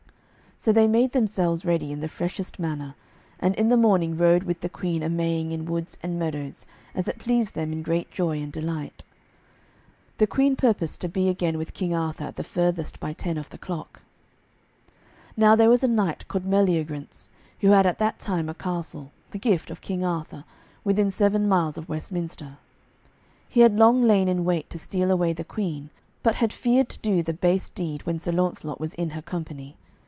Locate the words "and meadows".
6.03-6.67